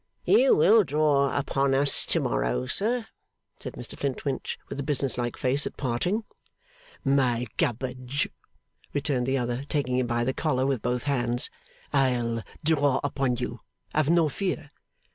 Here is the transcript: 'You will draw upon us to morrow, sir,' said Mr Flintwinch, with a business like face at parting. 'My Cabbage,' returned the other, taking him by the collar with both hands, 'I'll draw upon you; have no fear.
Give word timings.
'You 0.25 0.55
will 0.55 0.83
draw 0.83 1.37
upon 1.37 1.75
us 1.75 2.07
to 2.07 2.19
morrow, 2.19 2.65
sir,' 2.65 3.05
said 3.59 3.73
Mr 3.73 3.95
Flintwinch, 3.95 4.57
with 4.67 4.79
a 4.79 4.83
business 4.83 5.15
like 5.15 5.37
face 5.37 5.67
at 5.67 5.77
parting. 5.77 6.23
'My 7.05 7.45
Cabbage,' 7.57 8.27
returned 8.93 9.27
the 9.27 9.37
other, 9.37 9.63
taking 9.69 9.97
him 9.97 10.07
by 10.07 10.23
the 10.23 10.33
collar 10.33 10.65
with 10.65 10.81
both 10.81 11.03
hands, 11.03 11.51
'I'll 11.93 12.41
draw 12.63 12.99
upon 13.03 13.35
you; 13.37 13.59
have 13.93 14.09
no 14.09 14.27
fear. 14.27 14.71